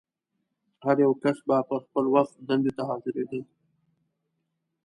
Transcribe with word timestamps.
هر 0.85 0.97
یو 1.05 1.13
کس 1.23 1.37
به 1.47 1.57
پر 1.67 1.79
خپل 1.85 2.05
وخت 2.15 2.33
دندې 2.47 2.71
ته 2.77 2.83
حاضرېده. 2.89 3.39